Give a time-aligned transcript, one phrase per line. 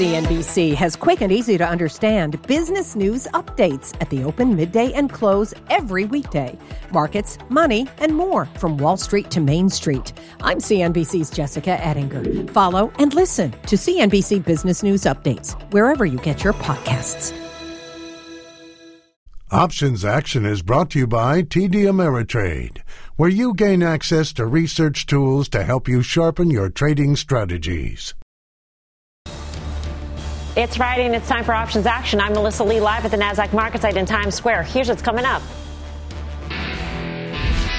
[0.00, 5.12] CNBC has quick and easy to understand business news updates at the open, midday, and
[5.12, 6.58] close every weekday.
[6.90, 10.14] Markets, money, and more from Wall Street to Main Street.
[10.40, 12.50] I'm CNBC's Jessica Ettinger.
[12.50, 17.36] Follow and listen to CNBC Business News Updates wherever you get your podcasts.
[19.50, 22.78] Options Action is brought to you by TD Ameritrade,
[23.16, 28.14] where you gain access to research tools to help you sharpen your trading strategies.
[30.56, 32.20] It's Friday and it's time for Options Action.
[32.20, 34.64] I'm Melissa Lee live at the NASDAQ market site in Times Square.
[34.64, 35.42] Here's what's coming up.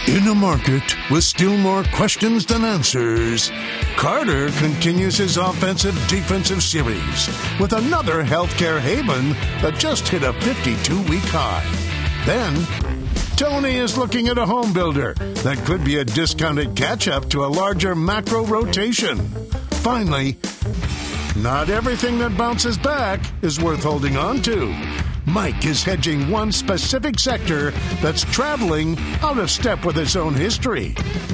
[0.07, 3.51] In a market with still more questions than answers,
[3.97, 7.27] Carter continues his offensive defensive series
[7.59, 9.31] with another healthcare haven
[9.61, 11.65] that just hit a 52 week high.
[12.25, 12.65] Then,
[13.35, 17.43] Tony is looking at a home builder that could be a discounted catch up to
[17.43, 19.27] a larger macro rotation.
[19.81, 20.37] Finally,
[21.35, 24.75] not everything that bounces back is worth holding on to.
[25.25, 30.93] Mike is hedging one specific sector that's traveling out of step with its own history.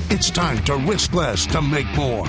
[0.09, 2.27] It's time to risk less to make more.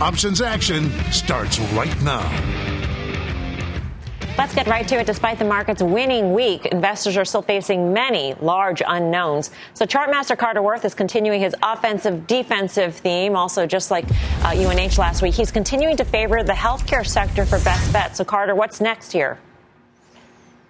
[0.00, 2.65] Options action starts right now.
[4.38, 5.06] Let's get right to it.
[5.06, 9.50] Despite the market's winning week, investors are still facing many large unknowns.
[9.72, 13.34] So Chartmaster Carter Worth is continuing his offensive defensive theme.
[13.34, 14.04] Also, just like
[14.42, 18.14] uh, UNH last week, he's continuing to favor the healthcare sector for best bet.
[18.14, 19.38] So Carter, what's next here?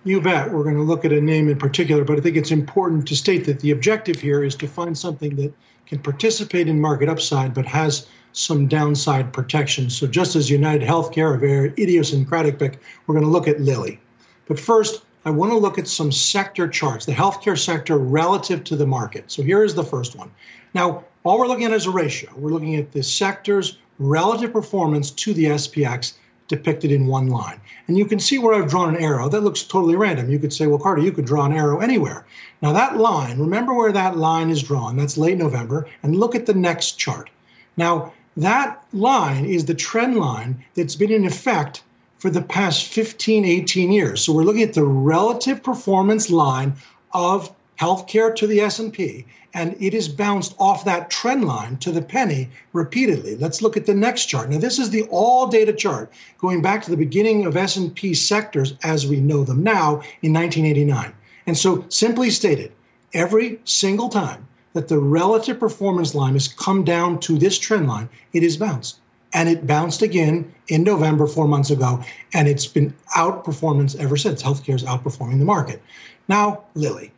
[0.05, 0.53] You bet.
[0.53, 3.17] We're going to look at a name in particular, but I think it's important to
[3.17, 5.53] state that the objective here is to find something that
[5.87, 8.07] can participate in market upside but has
[8.37, 9.89] some downside protection.
[9.89, 13.99] So just as United Healthcare, a very idiosyncratic pick, we're going to look at Lilly.
[14.47, 18.77] But first, I want to look at some sector charts, the healthcare sector relative to
[18.77, 19.31] the market.
[19.31, 20.31] So here is the first one.
[20.75, 22.31] Now, all we're looking at is a ratio.
[22.37, 26.13] We're looking at the sector's relative performance to the SPX
[26.49, 27.59] depicted in one line.
[27.89, 29.31] And you can see where I've drawn an arrow.
[29.31, 30.31] That looks totally random.
[30.31, 32.27] You could say, well, Carter, you could draw an arrow anywhere.
[32.61, 34.97] Now, that line, remember where that line is drawn.
[34.97, 35.89] That's late November.
[36.03, 37.31] And look at the next chart.
[37.79, 41.83] Now, that line is the trend line that's been in effect
[42.19, 44.23] for the past 15, 18 years.
[44.23, 46.75] So we're looking at the relative performance line
[47.13, 49.27] of healthcare to the S&P
[49.57, 53.37] and it is bounced off that trend line to the penny repeatedly.
[53.37, 54.51] Let's look at the next chart.
[54.51, 58.75] Now this is the all data chart going back to the beginning of S&P sectors
[58.83, 61.13] as we know them now in 1989.
[61.47, 62.73] And so simply stated,
[63.15, 64.46] every single time
[64.77, 68.99] that the relative performance line has come down to this trend line, it is bounced.
[69.33, 72.03] And it bounced again in November, four months ago,
[72.35, 74.43] and it's been outperformance ever since.
[74.43, 75.83] Healthcare is outperforming the market.
[76.29, 77.11] Now, Lilly,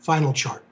[0.00, 0.64] final chart.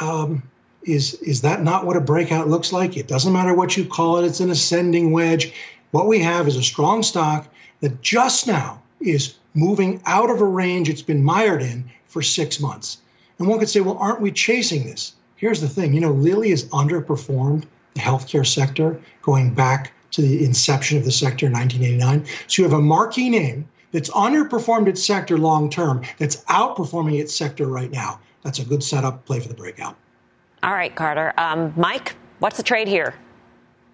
[0.00, 0.42] Um,
[0.82, 2.96] is is that not what a breakout looks like?
[2.96, 4.26] It doesn't matter what you call it.
[4.26, 5.52] It's an ascending wedge.
[5.90, 7.48] What we have is a strong stock
[7.80, 12.60] that just now is moving out of a range it's been mired in for six
[12.60, 12.98] months.
[13.38, 15.14] And one could say, well, aren't we chasing this?
[15.40, 17.64] Here's the thing you know, Lilly has underperformed
[17.94, 22.26] the healthcare sector going back to the inception of the sector in 1989.
[22.46, 27.34] So you have a marquee name that's underperformed its sector long term, that's outperforming its
[27.34, 28.20] sector right now.
[28.44, 29.96] That's a good setup play for the breakout.
[30.62, 31.32] All right, Carter.
[31.38, 33.14] Um, Mike, what's the trade here?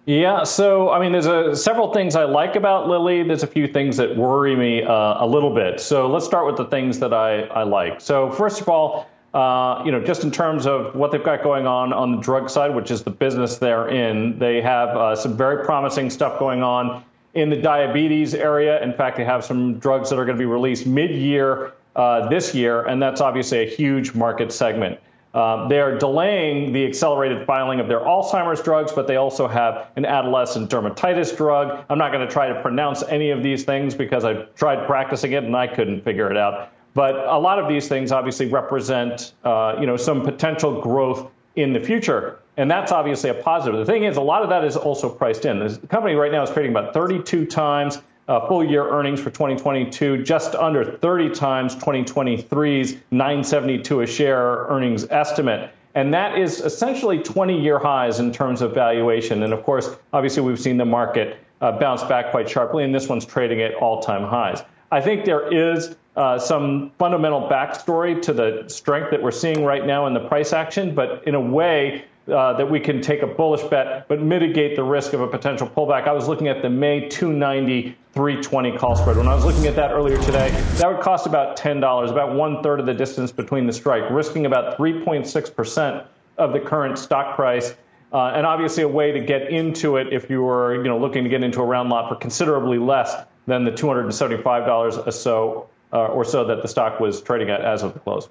[0.05, 3.23] Yeah, so I mean, there's a, several things I like about Lilly.
[3.23, 5.79] There's a few things that worry me uh, a little bit.
[5.79, 8.01] So let's start with the things that I, I like.
[8.01, 11.67] So first of all, uh, you know, just in terms of what they've got going
[11.67, 15.37] on on the drug side, which is the business they're in, they have uh, some
[15.37, 17.03] very promising stuff going on
[17.35, 18.81] in the diabetes area.
[18.81, 22.55] In fact, they have some drugs that are going to be released mid-year uh, this
[22.55, 24.99] year, and that's obviously a huge market segment.
[25.35, 29.91] Uh, they are delaying the accelerated filing of their Alzheimer's drugs, but they also have
[29.97, 31.85] an adolescent dermatitis drug.
[31.91, 35.33] I'm not going to try to pronounce any of these things because I tried practicing
[35.33, 36.71] it and I couldn't figure it out.
[36.97, 41.71] But a lot of these things obviously represent, uh, you know, some potential growth in
[41.71, 43.85] the future, and that's obviously a positive.
[43.85, 45.59] The thing is, a lot of that is also priced in.
[45.59, 50.23] The company right now is trading about 32 times uh, full year earnings for 2022,
[50.23, 55.69] just under 30 times 2023's 972 a share earnings estimate.
[55.93, 59.43] And that is essentially 20 year highs in terms of valuation.
[59.43, 63.07] And of course, obviously, we've seen the market uh, bounce back quite sharply, and this
[63.07, 64.63] one's trading at all time highs.
[64.91, 69.85] I think there is uh, some fundamental backstory to the strength that we're seeing right
[69.85, 73.27] now in the price action, but in a way uh, that we can take a
[73.27, 76.07] bullish bet but mitigate the risk of a potential pullback.
[76.07, 79.15] I was looking at the May 290 320 call spread.
[79.15, 81.77] When I was looking at that earlier today, that would cost about $10,
[82.11, 86.05] about one third of the distance between the strike, risking about 3.6%
[86.39, 87.75] of the current stock price.
[88.11, 91.23] Uh, and obviously a way to get into it if you were you know, looking
[91.25, 93.13] to get into a round lot for considerably less
[93.45, 97.83] than the $275 or so, uh, or so that the stock was trading at as
[97.83, 98.29] of the close.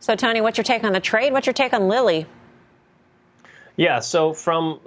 [0.00, 1.32] So, Tony, what's your take on the trade?
[1.32, 2.26] What's your take on Lilly?
[3.76, 4.78] Yeah, so from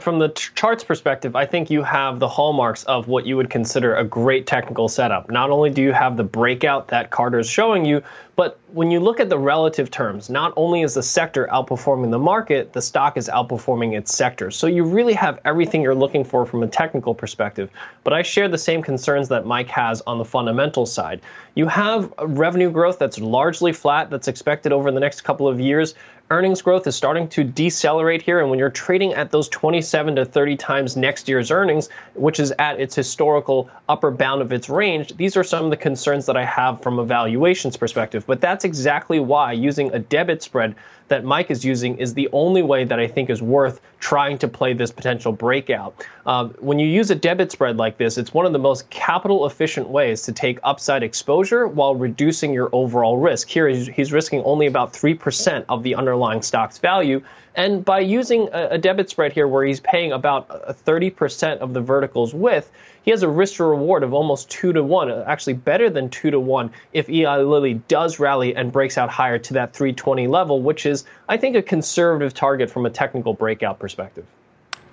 [0.00, 3.94] from the charts perspective, I think you have the hallmarks of what you would consider
[3.94, 5.30] a great technical setup.
[5.30, 8.02] Not only do you have the breakout that Carter is showing you,
[8.34, 12.18] but when you look at the relative terms, not only is the sector outperforming the
[12.18, 14.50] market, the stock is outperforming its sector.
[14.50, 17.68] So you really have everything you're looking for from a technical perspective.
[18.02, 21.20] But I share the same concerns that Mike has on the fundamental side.
[21.54, 25.94] You have revenue growth that's largely flat, that's expected over the next couple of years
[26.32, 28.40] earnings growth is starting to decelerate here.
[28.40, 32.52] And when you're trading at those 27 to 30 times next year's earnings, which is
[32.58, 36.36] at its historical upper bound of its range, these are some of the concerns that
[36.36, 38.24] I have from a valuations perspective.
[38.26, 40.74] But that's exactly why using a debit spread
[41.08, 44.48] that Mike is using is the only way that I think is worth trying to
[44.48, 46.06] play this potential breakout.
[46.26, 49.46] Uh, when you use a debit spread like this, it's one of the most capital
[49.46, 53.48] efficient ways to take upside exposure while reducing your overall risk.
[53.48, 57.22] Here, he's risking only about 3% of the underlying stock's value.
[57.54, 60.48] And by using a, a debit spread here where he's paying about
[60.84, 62.70] 30% of the vertical's width,
[63.02, 66.08] he has a risk to reward of almost two to one, uh, actually better than
[66.08, 70.28] two to one if Eli Lilly does rally and breaks out higher to that 320
[70.28, 74.24] level, which is, I think, a conservative target from a technical breakout perspective.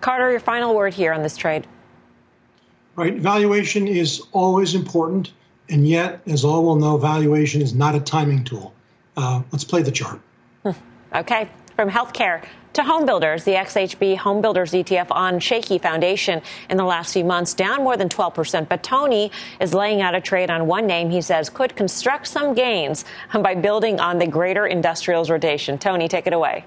[0.02, 1.68] Carter, your final word here on this trade.
[2.96, 3.16] Right.
[3.16, 5.32] Valuation is always important.
[5.70, 8.74] And yet, as all will know, valuation is not a timing tool.
[9.16, 10.20] Uh, let's play the chart.
[11.16, 11.48] okay.
[11.80, 12.44] From healthcare
[12.74, 17.24] to home builders, the XHB Home Builders ETF on shaky foundation in the last few
[17.24, 18.68] months, down more than 12%.
[18.68, 19.32] But Tony
[19.62, 23.56] is laying out a trade on one name he says could construct some gains by
[23.56, 25.78] building on the greater industrials rotation.
[25.78, 26.66] Tony, take it away.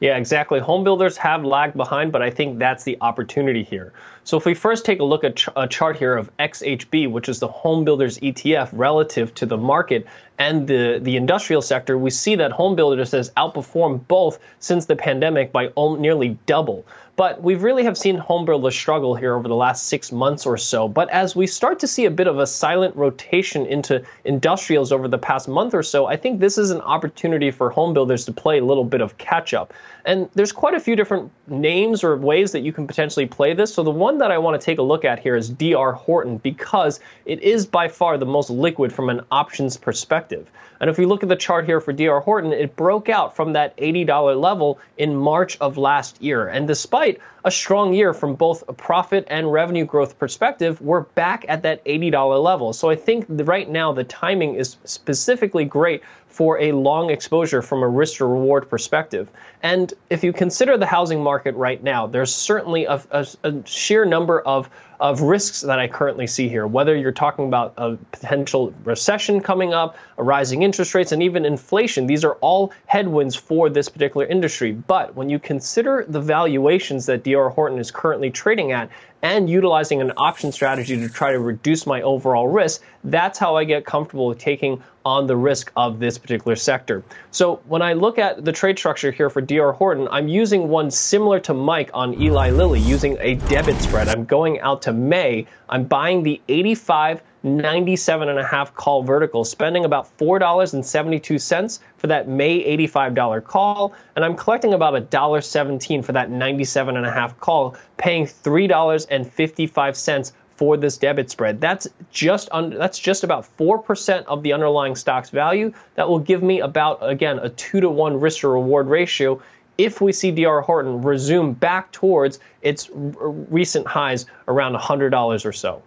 [0.00, 0.60] Yeah, exactly.
[0.60, 3.94] Home builders have lagged behind, but I think that's the opportunity here.
[4.26, 7.28] So if we first take a look at ch- a chart here of XHB, which
[7.28, 10.04] is the home builders ETF relative to the market
[10.36, 14.96] and the, the industrial sector, we see that home builders has outperformed both since the
[14.96, 16.84] pandemic by nearly double.
[17.16, 20.86] But we really have seen homebuilders struggle here over the last six months or so.
[20.86, 25.08] But as we start to see a bit of a silent rotation into industrials over
[25.08, 28.58] the past month or so, I think this is an opportunity for homebuilders to play
[28.58, 29.72] a little bit of catch up.
[30.04, 33.72] And there's quite a few different names or ways that you can potentially play this.
[33.72, 36.38] So the one that I want to take a look at here is DR Horton
[36.38, 40.50] because it is by far the most liquid from an options perspective.
[40.80, 43.52] And if we look at the chart here for DR Horton, it broke out from
[43.54, 46.48] that $80 level in March of last year.
[46.48, 51.44] And despite a strong year from both a profit and revenue growth perspective, we're back
[51.48, 52.72] at that $80 level.
[52.72, 56.02] So I think right now the timing is specifically great
[56.36, 59.30] for a long exposure from a risk to reward perspective.
[59.62, 64.04] And if you consider the housing market right now, there's certainly a, a, a sheer
[64.04, 64.68] number of
[65.00, 69.74] of risks that I currently see here, whether you're talking about a potential recession coming
[69.74, 72.06] up, a rising interest rates, and even inflation.
[72.06, 74.72] These are all headwinds for this particular industry.
[74.72, 78.90] But when you consider the valuations that DR Horton is currently trading at,
[79.22, 83.64] and utilizing an option strategy to try to reduce my overall risk, that's how I
[83.64, 87.02] get comfortable with taking on the risk of this particular sector.
[87.30, 90.90] So when I look at the trade structure here for DR Horton, I'm using one
[90.90, 94.08] similar to Mike on Eli Lilly using a debit spread.
[94.08, 95.46] I'm going out to May.
[95.68, 102.28] I'm buying the 85 97 and a half call vertical, spending about $4.72 for that
[102.28, 107.76] May $85 call, and I'm collecting about $1.17 for that 97 and a half call,
[107.96, 111.60] paying $3.55 for this debit spread.
[111.60, 115.72] That's just under, that's just about 4% of the underlying stock's value.
[115.94, 119.40] That will give me about again a 2 to 1 risk to reward ratio
[119.78, 125.82] if we see DR Horton resume back towards its recent highs around $100 or so.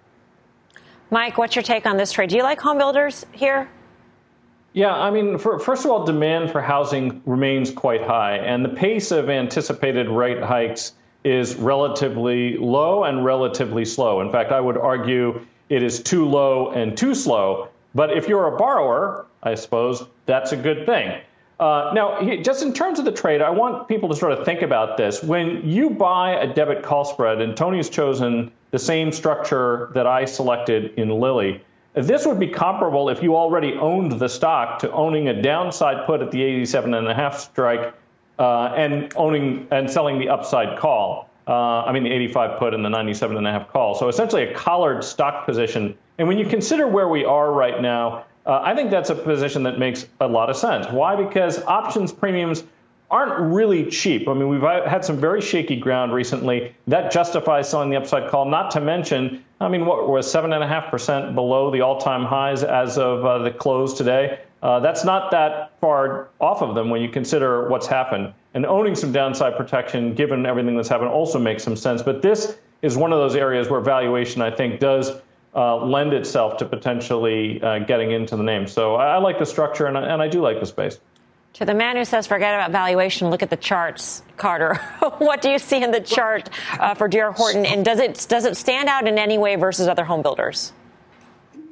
[1.11, 2.29] Mike, what's your take on this trade?
[2.29, 3.69] Do you like home builders here?
[4.73, 8.69] Yeah, I mean, for, first of all, demand for housing remains quite high, and the
[8.69, 14.21] pace of anticipated rate hikes is relatively low and relatively slow.
[14.21, 17.69] In fact, I would argue it is too low and too slow.
[17.95, 21.21] But if you're a borrower, I suppose that's a good thing.
[21.59, 24.61] Uh, now, just in terms of the trade, I want people to sort of think
[24.61, 25.21] about this.
[25.21, 30.23] When you buy a debit call spread, and Tony's chosen the same structure that I
[30.23, 31.61] selected in Lilly,
[31.95, 36.21] this would be comparable if you already owned the stock to owning a downside put
[36.21, 37.93] at the 87 and a half strike
[38.37, 41.29] uh, and owning and selling the upside call.
[41.45, 43.95] Uh, I mean, the 85 put and the 97 and a half call.
[43.95, 45.97] So essentially a collared stock position.
[46.19, 49.63] And when you consider where we are right now, uh, I think that's a position
[49.63, 50.88] that makes a lot of sense.
[50.88, 51.15] Why?
[51.15, 52.63] Because options premiums
[53.12, 54.27] aren't really cheap.
[54.27, 56.75] I mean, we've had some very shaky ground recently.
[56.88, 61.69] That justifies selling the upside call, not to mention I mean, what was 7.5% below
[61.69, 64.39] the all time highs as of uh, the close today?
[64.63, 68.34] Uh, that's not that far off of them when you consider what's happened.
[68.53, 72.01] And owning some downside protection, given everything that's happened, also makes some sense.
[72.01, 75.12] But this is one of those areas where valuation, I think, does
[75.56, 78.68] uh, lend itself to potentially uh, getting into the name.
[78.68, 81.00] So I, I like the structure and I, and I do like the space.
[81.53, 84.75] To the man who says forget about valuation, look at the charts, Carter.
[85.18, 87.32] what do you see in the chart uh, for D.R.
[87.32, 90.74] Horton, and does it does it stand out in any way versus other home builders?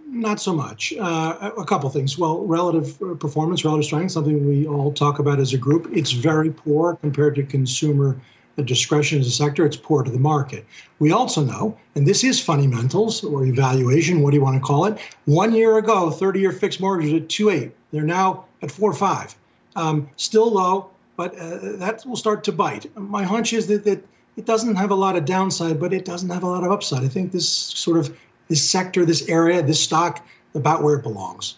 [0.10, 0.94] Not so much.
[1.00, 2.18] Uh, a couple things.
[2.18, 5.90] Well, relative performance, relative strength, something we all talk about as a group.
[5.92, 8.20] It's very poor compared to consumer
[8.64, 9.66] discretion as a sector.
[9.66, 10.66] It's poor to the market.
[11.00, 14.86] We also know, and this is fundamentals or evaluation, what do you want to call
[14.86, 15.00] it?
[15.26, 17.72] One year ago, 30-year fixed mortgages at 2.8.
[17.92, 19.36] They're now at 4.5.
[19.76, 22.96] Um, still low, but uh, that will start to bite.
[22.98, 24.04] My hunch is that, that
[24.38, 27.04] it doesn't have a lot of downside, but it doesn't have a lot of upside.
[27.04, 28.16] I think this sort of
[28.48, 31.58] this sector, this area, this stock, about where it belongs.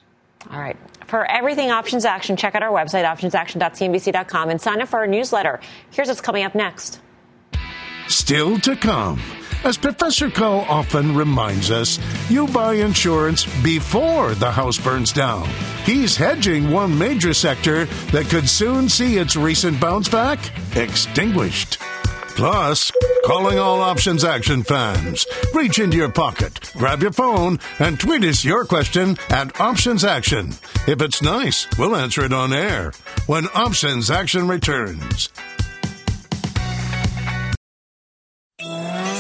[0.52, 0.78] All right.
[1.08, 5.60] For everything options action, check out our website, optionsaction.cnbc.com, and sign up for our newsletter.
[5.92, 7.00] Here's what's coming up next.
[8.08, 9.22] Still to come.
[9.64, 15.50] As Professor Khouw often reminds us, you buy insurance before the house burns down.
[15.84, 20.40] He's hedging one major sector that could soon see its recent bounce back
[20.78, 21.78] extinguished.
[22.40, 22.90] Plus,
[23.26, 25.28] calling all Options Action fans.
[25.54, 30.52] Reach into your pocket, grab your phone, and tweet us your question at Options Action.
[30.88, 32.94] If it's nice, we'll answer it on air
[33.28, 35.28] when Options Action returns.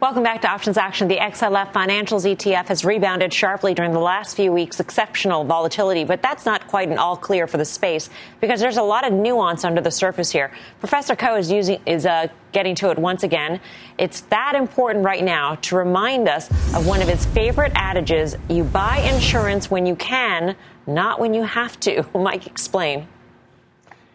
[0.00, 1.08] Welcome back to Options Action.
[1.08, 4.80] The XLF Financials ETF has rebounded sharply during the last few weeks.
[4.80, 8.08] Exceptional volatility, but that's not quite an all clear for the space
[8.40, 10.52] because there's a lot of nuance under the surface here.
[10.78, 13.60] Professor Khouw is using is uh, getting to it once again.
[13.98, 18.64] It's that important right now to remind us of one of his favorite adages: "You
[18.64, 23.06] buy insurance when you can, not when you have to." Mike, explain.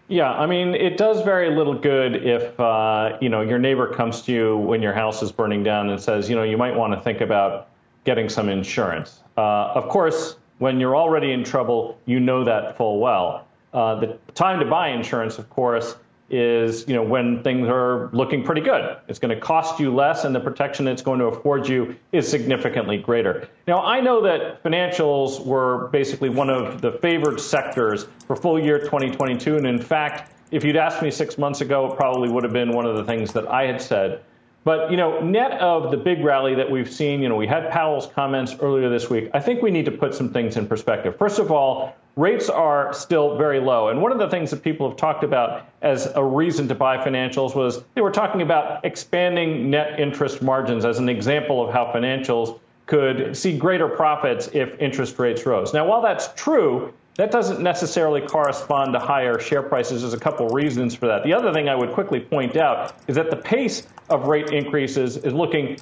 [0.08, 4.22] Yeah, I mean, it does very little good if uh, you know your neighbor comes
[4.24, 6.94] to you when your house is burning down and says, you know, you might want
[6.94, 7.70] to think about
[8.04, 9.22] getting some insurance.
[9.36, 13.48] Uh, of course, when you're already in trouble, you know that full well.
[13.74, 15.96] Uh, the time to buy insurance, of course,
[16.30, 18.98] is you know when things are looking pretty good.
[19.08, 22.28] It's going to cost you less, and the protection it's going to afford you is
[22.28, 23.48] significantly greater.
[23.68, 28.80] Now, I know that financials were basically one of the favored sectors for full year
[28.80, 32.54] 2022, and in fact, if you'd asked me six months ago, it probably would have
[32.54, 34.22] been one of the things that I had said.
[34.64, 37.70] But you know, net of the big rally that we've seen, you know, we had
[37.70, 39.30] Powell's comments earlier this week.
[39.34, 41.18] I think we need to put some things in perspective.
[41.18, 43.90] First of all, rates are still very low.
[43.90, 46.98] And one of the things that people have talked about as a reason to buy
[46.98, 51.92] financials was they were talking about expanding net interest margins as an example of how
[51.94, 55.74] financials could see greater profits if interest rates rose.
[55.74, 60.02] Now, while that's true, that doesn't necessarily correspond to higher share prices.
[60.02, 61.24] There's a couple reasons for that.
[61.24, 65.18] The other thing I would quickly point out is that the pace of rate increases
[65.18, 65.78] is looking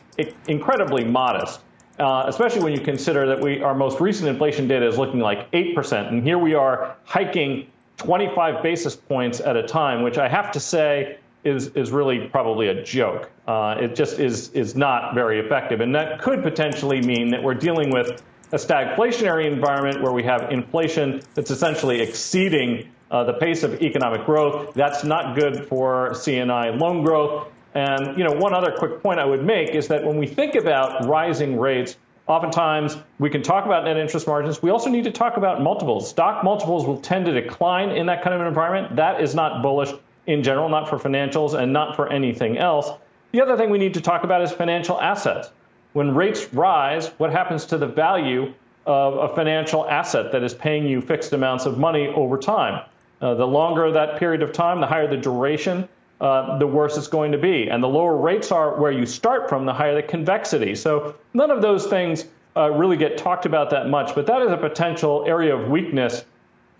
[0.48, 1.60] incredibly modest
[2.00, 5.50] uh, especially when you consider that we our most recent inflation data is looking like
[5.52, 10.52] 8%, and here we are hiking 25 basis points at a time, which I have
[10.52, 13.30] to say is is really probably a joke.
[13.48, 17.54] Uh, it just is is not very effective, and that could potentially mean that we're
[17.54, 23.64] dealing with a stagflationary environment where we have inflation that's essentially exceeding uh, the pace
[23.64, 24.74] of economic growth.
[24.74, 27.48] That's not good for C&I loan growth.
[27.76, 30.56] And you know, one other quick point I would make is that when we think
[30.56, 34.62] about rising rates, oftentimes we can talk about net interest margins.
[34.62, 36.10] We also need to talk about multiples.
[36.10, 38.96] Stock multiples will tend to decline in that kind of an environment.
[38.96, 39.92] That is not bullish
[40.28, 42.90] in general, not for financials and not for anything else.
[43.32, 45.50] The other thing we need to talk about is financial assets.
[45.94, 48.54] When rates rise, what happens to the value
[48.86, 52.86] of a financial asset that is paying you fixed amounts of money over time?
[53.22, 55.88] Uh, the longer that period of time, the higher the duration,
[56.24, 57.68] uh, the worse it's going to be.
[57.70, 60.74] And the lower rates are where you start from, the higher the convexity.
[60.74, 62.24] So none of those things
[62.56, 66.24] uh, really get talked about that much, but that is a potential area of weakness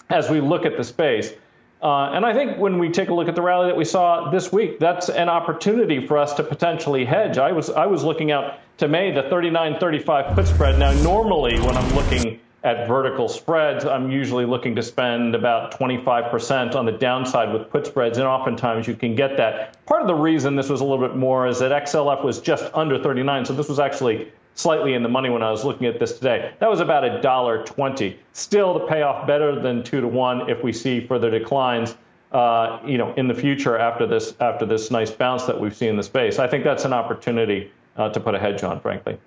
[0.10, 1.34] as we look at the space.
[1.82, 4.32] Uh, and I think when we take a look at the rally that we saw
[4.32, 7.38] this week, that's an opportunity for us to potentially hedge.
[7.38, 10.80] I was I was looking out to May, the 39.35 put spread.
[10.80, 16.76] Now, normally when I'm looking at vertical spreads, I'm usually looking to spend about 25%
[16.76, 19.86] on the downside with put spreads, and oftentimes you can get that.
[19.86, 22.74] Part of the reason this was a little bit more is that XLF was just
[22.74, 26.00] under 39, so this was actually slightly in the money when I was looking at
[26.00, 26.54] this today.
[26.60, 28.20] That was about a dollar twenty.
[28.34, 31.96] Still, the payoff better than two to one if we see further declines.
[32.32, 35.90] Uh, you know, in the future after this after this nice bounce that we've seen
[35.90, 39.18] in the space, I think that's an opportunity uh, to put a hedge on, frankly.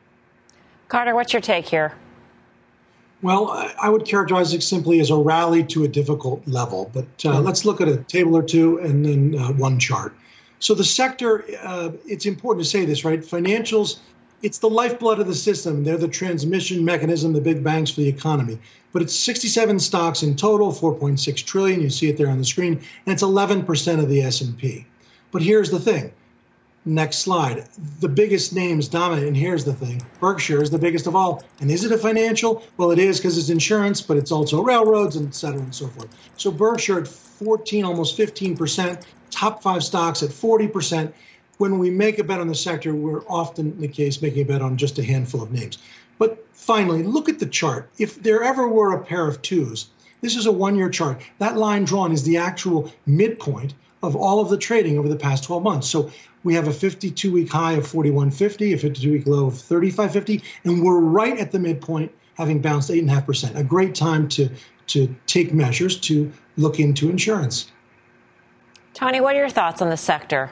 [0.89, 1.95] Carter, what's your take here?
[3.27, 3.51] Well,
[3.83, 6.93] I would characterize it simply as a rally to a difficult level.
[6.95, 10.15] But uh, let's look at a table or two and then uh, one chart.
[10.61, 13.19] So the sector, uh, it's important to say this, right?
[13.19, 13.99] Financials,
[14.43, 15.83] it's the lifeblood of the system.
[15.83, 18.61] They're the transmission mechanism, the big banks for the economy.
[18.93, 21.81] But it's 67 stocks in total, 4.6 trillion.
[21.81, 24.87] You see it there on the screen, and it's 11% of the S&P.
[25.33, 26.13] But here's the thing:
[26.89, 27.65] Next slide.
[27.99, 31.43] The biggest names dominate, and here's the thing Berkshire is the biggest of all.
[31.61, 32.63] And is it a financial?
[32.77, 35.89] Well, it is because it's insurance, but it's also railroads and et cetera and so
[35.89, 36.07] forth.
[36.37, 41.13] So Berkshire at 14, almost 15%, top five stocks at 40%.
[41.59, 44.45] When we make a bet on the sector, we're often in the case making a
[44.45, 45.79] bet on just a handful of names.
[46.19, 47.91] But finally, look at the chart.
[47.99, 49.89] If there ever were a pair of twos,
[50.21, 51.21] this is a one year chart.
[51.39, 55.45] That line drawn is the actual midpoint of all of the trading over the past
[55.45, 55.89] 12 months.
[55.89, 56.11] So
[56.45, 60.83] we have a 52 week high of 4150, a 52 week low of 3550, and
[60.83, 63.57] we're right at the midpoint, having bounced 8.5%.
[63.57, 64.51] A great time to,
[64.89, 67.71] to take measures to look into insurance.
[68.95, 70.51] Tony, what are your thoughts on the sector?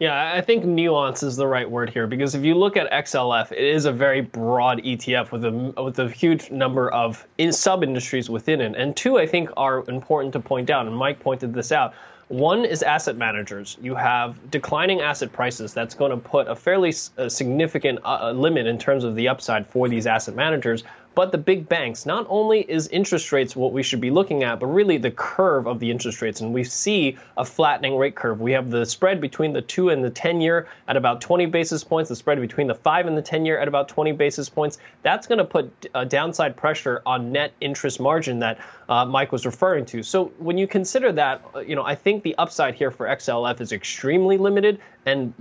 [0.00, 3.52] Yeah, I think nuance is the right word here because if you look at XLF,
[3.52, 8.30] it is a very broad ETF with a with a huge number of sub industries
[8.30, 8.74] within it.
[8.74, 11.92] And two, I think, are important to point out, and Mike pointed this out.
[12.28, 13.76] One is asset managers.
[13.82, 15.74] You have declining asset prices.
[15.74, 19.66] That's going to put a fairly significant uh, uh, limit in terms of the upside
[19.66, 20.82] for these asset managers.
[21.14, 24.60] But the big banks, not only is interest rates what we should be looking at,
[24.60, 26.40] but really the curve of the interest rates.
[26.40, 28.40] And we see a flattening rate curve.
[28.40, 31.82] We have the spread between the two and the 10 year at about 20 basis
[31.82, 34.78] points, the spread between the five and the 10 year at about 20 basis points.
[35.02, 39.46] That's going to put a downside pressure on net interest margin that uh, Mike was
[39.46, 40.02] referring to.
[40.02, 43.60] So when you consider that, uh, you know, I think the upside here for XLF
[43.60, 44.80] is extremely limited.
[45.06, 45.32] And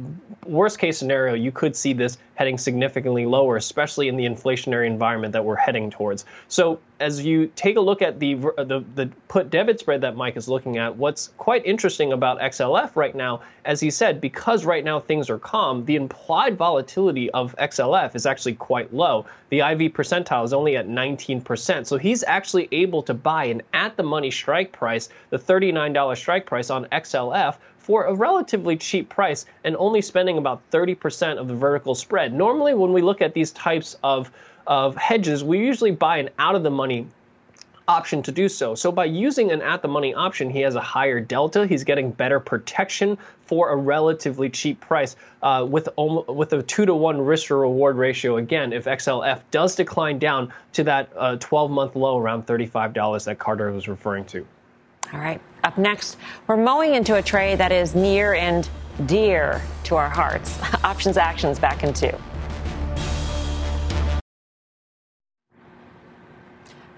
[0.45, 5.34] worst case scenario, you could see this heading significantly lower, especially in the inflationary environment
[5.34, 6.26] that we're heading towards.
[6.48, 10.36] So as you take a look at the, the, the put debit spread that Mike
[10.36, 14.84] is looking at, what's quite interesting about XLF right now, as he said, because right
[14.84, 19.26] now things are calm, the implied volatility of XLF is actually quite low.
[19.50, 21.86] The IV percentile is only at 19%.
[21.86, 26.45] So he's actually able to buy an at the money strike price, the $39 strike
[26.45, 27.56] price on XLF
[27.89, 32.34] for a relatively cheap price and only spending about 30% of the vertical spread.
[32.34, 34.32] Normally, when we look at these types of
[34.69, 37.08] of hedges, we usually buy an out of the money
[37.88, 38.75] option to do so.
[38.75, 41.65] So by using an at the money option, he has a higher delta.
[41.65, 46.93] He's getting better protection for a relatively cheap price uh, with with a two to
[46.93, 48.38] one risk to reward ratio.
[48.38, 53.39] Again, if XLF does decline down to that uh, 12 month low around $35 that
[53.39, 54.45] Carter was referring to.
[55.12, 55.41] All right.
[55.63, 58.69] Up next, we're mowing into a trade that is near and
[59.08, 60.60] dear to our hearts.
[60.84, 62.15] Options actions back in two.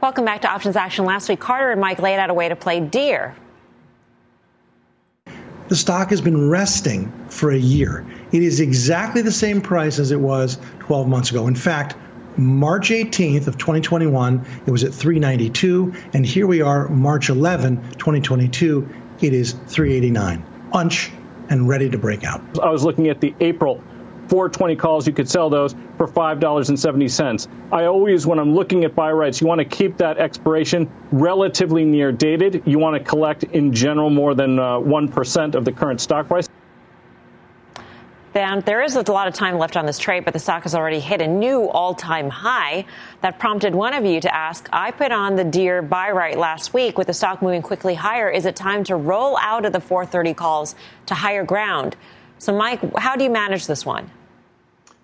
[0.02, 1.06] Welcome back to Options Action.
[1.06, 3.36] Last week, Carter and Mike laid out a way to play Deere.
[5.68, 8.04] The stock has been resting for a year.
[8.32, 11.46] It is exactly the same price as it was 12 months ago.
[11.46, 11.96] In fact,
[12.36, 18.90] March 18th of 2021, it was at 392, and here we are, March 11, 2022,
[19.22, 20.44] it is 389.
[20.72, 21.12] Punch
[21.52, 22.42] and ready to break out.
[22.60, 23.84] I was looking at the April
[24.32, 27.48] 420 calls, you could sell those for $5.70.
[27.74, 31.84] I always, when I'm looking at buy rights, you want to keep that expiration relatively
[31.84, 32.64] near dated.
[32.66, 36.48] You want to collect, in general, more than uh, 1% of the current stock price.
[38.32, 40.74] Then there is a lot of time left on this trade, but the stock has
[40.74, 42.86] already hit a new all time high.
[43.20, 46.74] That prompted one of you to ask I put on the Deere buy right last
[46.74, 48.30] week with the stock moving quickly higher.
[48.30, 50.76] Is it time to roll out of the 430 calls
[51.08, 51.98] to higher ground?
[52.38, 54.10] So, Mike, how do you manage this one?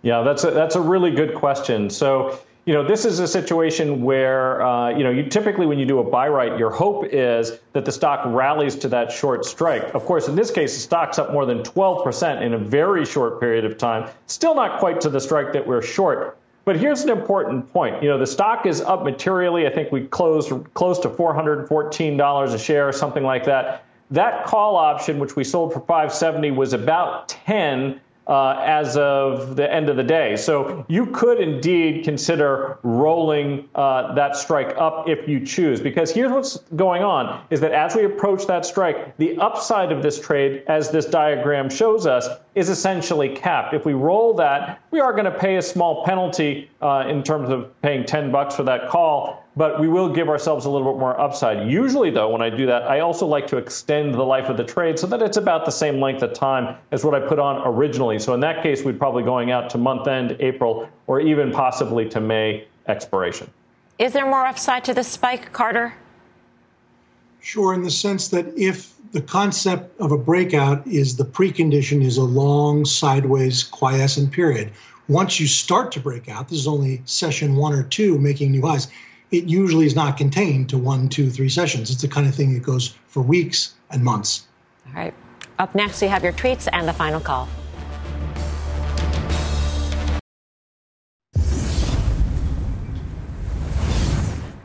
[0.01, 1.89] Yeah, that's a, that's a really good question.
[1.89, 5.85] So, you know, this is a situation where, uh, you know, you typically when you
[5.85, 9.83] do a buy right, your hope is that the stock rallies to that short strike.
[9.95, 13.39] Of course, in this case, the stock's up more than 12% in a very short
[13.39, 14.09] period of time.
[14.27, 16.37] Still not quite to the strike that we're short.
[16.65, 18.03] But here's an important point.
[18.03, 19.65] You know, the stock is up materially.
[19.65, 23.85] I think we closed close to $414 a share, something like that.
[24.11, 29.71] That call option, which we sold for 570, was about 10 uh, as of the
[29.71, 30.35] end of the day.
[30.35, 36.31] So you could indeed consider rolling uh, that strike up if you choose, because here's
[36.31, 40.63] what's going on: is that as we approach that strike, the upside of this trade,
[40.67, 43.73] as this diagram shows us, is essentially capped.
[43.73, 47.49] If we roll that, we are going to pay a small penalty uh, in terms
[47.49, 50.99] of paying 10 bucks for that call but we will give ourselves a little bit
[50.99, 51.67] more upside.
[51.67, 54.63] Usually, though, when I do that, I also like to extend the life of the
[54.63, 57.63] trade so that it's about the same length of time as what I put on
[57.65, 58.19] originally.
[58.19, 62.07] So in that case, we'd probably going out to month end, April, or even possibly
[62.09, 63.49] to May expiration.
[63.97, 65.95] Is there more upside to the spike, Carter?
[67.41, 72.17] Sure, in the sense that if the concept of a breakout is the precondition is
[72.17, 74.71] a long sideways quiescent period.
[75.07, 78.61] Once you start to break out, this is only session one or two making new
[78.61, 78.87] highs
[79.31, 81.89] it usually is not contained to one, two, three sessions.
[81.89, 84.47] It's the kind of thing that goes for weeks and months.
[84.87, 85.13] All right.
[85.59, 87.49] Up next, we have your tweets and the final call.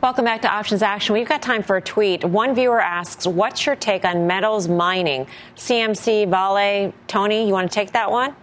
[0.01, 1.13] Welcome back to Options Action.
[1.13, 2.25] We've got time for a tweet.
[2.25, 5.27] One viewer asks, What's your take on metals mining?
[5.55, 8.35] CMC, Vale, Tony, you want to take that one?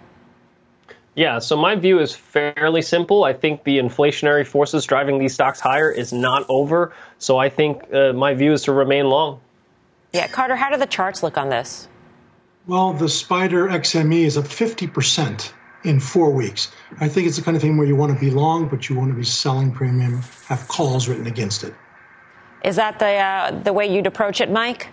[1.14, 3.24] Yeah, so my view is fairly simple.
[3.24, 6.92] I think the inflationary forces driving these stocks higher is not over.
[7.18, 9.40] So I think uh, my view is to remain long.
[10.12, 11.88] Yeah, Carter, how do the charts look on this?
[12.66, 15.52] Well, the SPDR XME is up 50%
[15.84, 16.70] in four weeks.
[17.00, 18.96] I think it's the kind of thing where you want to be long, but you
[18.96, 21.74] want to be selling premium, have calls written against it.
[22.64, 24.88] Is that the, uh, the way you'd approach it, Mike?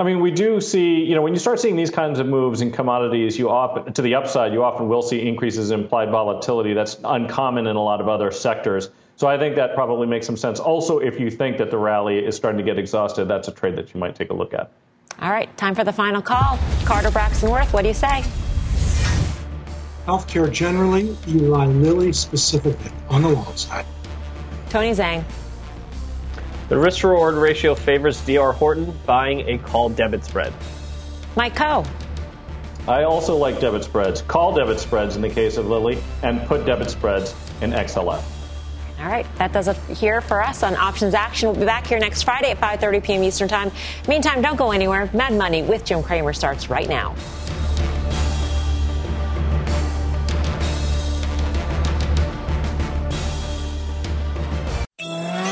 [0.00, 2.62] I mean, we do see, you know, when you start seeing these kinds of moves
[2.62, 6.72] in commodities, you often, to the upside, you often will see increases in implied volatility.
[6.72, 8.88] That's uncommon in a lot of other sectors.
[9.16, 10.58] So I think that probably makes some sense.
[10.58, 13.76] Also, if you think that the rally is starting to get exhausted, that's a trade
[13.76, 14.70] that you might take a look at.
[15.20, 16.58] All right, time for the final call.
[16.86, 18.24] Carter Braxton Worth, what do you say?
[20.06, 23.84] Healthcare generally, Eli Lilly specifically on the long side.
[24.70, 25.22] Tony Zhang.
[26.70, 30.54] The risk reward ratio favors DR Horton buying a call debit spread.
[31.34, 31.84] Mike Khouw.
[32.86, 34.22] I also like debit spreads.
[34.22, 38.22] Call debit spreads in the case of Lilly and put debit spreads in XLF.
[39.00, 41.48] All right, that does it here for us on Options Action.
[41.48, 43.24] We'll be back here next Friday at 5:30 p.m.
[43.24, 43.72] Eastern Time.
[44.06, 45.10] Meantime, don't go anywhere.
[45.12, 47.16] Mad Money with Jim Cramer starts right now.